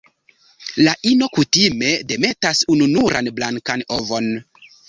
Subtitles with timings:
[0.85, 4.33] La ino kutime demetas ununuran blankan ovon.